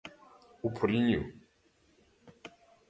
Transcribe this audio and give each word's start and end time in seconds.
O 0.67 0.69
Porriño. 0.77 1.21